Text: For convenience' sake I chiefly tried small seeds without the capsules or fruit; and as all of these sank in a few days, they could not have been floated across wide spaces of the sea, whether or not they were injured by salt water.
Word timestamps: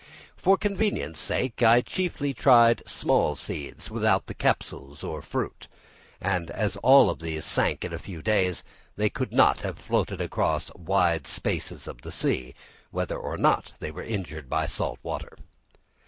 For 0.35 0.57
convenience' 0.57 1.19
sake 1.19 1.61
I 1.61 1.81
chiefly 1.81 2.33
tried 2.33 2.81
small 2.87 3.35
seeds 3.35 3.91
without 3.91 4.25
the 4.25 4.33
capsules 4.33 5.03
or 5.03 5.21
fruit; 5.21 5.67
and 6.19 6.49
as 6.49 6.75
all 6.77 7.11
of 7.11 7.19
these 7.19 7.45
sank 7.45 7.85
in 7.85 7.93
a 7.93 7.99
few 7.99 8.23
days, 8.23 8.63
they 8.95 9.11
could 9.11 9.31
not 9.31 9.59
have 9.59 9.75
been 9.75 9.83
floated 9.83 10.19
across 10.19 10.73
wide 10.73 11.27
spaces 11.27 11.85
of 11.87 12.01
the 12.01 12.11
sea, 12.11 12.55
whether 12.89 13.15
or 13.19 13.37
not 13.37 13.73
they 13.79 13.91
were 13.91 14.01
injured 14.01 14.49
by 14.49 14.65
salt 14.65 14.97
water. 15.03 15.37